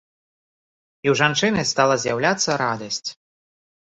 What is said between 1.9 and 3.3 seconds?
з'яўляцца радасць.